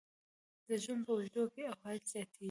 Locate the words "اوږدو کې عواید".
1.15-2.03